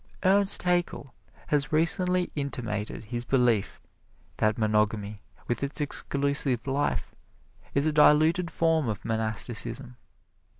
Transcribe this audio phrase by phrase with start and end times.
[0.23, 1.13] Ernst Haeckel
[1.49, 3.79] has recently intimated his belief
[4.37, 7.13] that monogamy, with its exclusive life,
[7.75, 9.97] is a diluted form of monasticism.